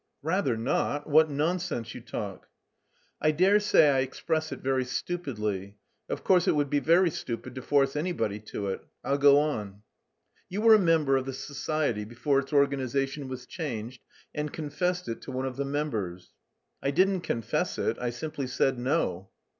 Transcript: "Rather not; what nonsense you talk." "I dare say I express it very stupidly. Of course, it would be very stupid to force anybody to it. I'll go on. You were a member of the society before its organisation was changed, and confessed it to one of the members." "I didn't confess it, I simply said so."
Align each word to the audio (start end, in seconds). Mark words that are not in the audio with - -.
"Rather 0.23 0.57
not; 0.57 1.07
what 1.07 1.29
nonsense 1.29 1.93
you 1.93 2.01
talk." 2.01 2.47
"I 3.21 3.29
dare 3.29 3.59
say 3.59 3.87
I 3.91 3.99
express 3.99 4.51
it 4.51 4.59
very 4.61 4.83
stupidly. 4.83 5.77
Of 6.09 6.23
course, 6.23 6.47
it 6.47 6.53
would 6.55 6.71
be 6.71 6.79
very 6.79 7.11
stupid 7.11 7.53
to 7.53 7.61
force 7.61 7.95
anybody 7.95 8.39
to 8.47 8.69
it. 8.69 8.81
I'll 9.03 9.19
go 9.19 9.39
on. 9.39 9.83
You 10.49 10.61
were 10.61 10.73
a 10.73 10.79
member 10.79 11.17
of 11.17 11.27
the 11.27 11.33
society 11.33 12.03
before 12.03 12.39
its 12.39 12.51
organisation 12.51 13.27
was 13.27 13.45
changed, 13.45 14.01
and 14.33 14.51
confessed 14.51 15.07
it 15.07 15.21
to 15.21 15.31
one 15.31 15.45
of 15.45 15.55
the 15.55 15.65
members." 15.65 16.31
"I 16.81 16.89
didn't 16.89 17.21
confess 17.21 17.77
it, 17.77 17.97
I 17.99 18.09
simply 18.09 18.47
said 18.47 18.83
so." 18.83 19.29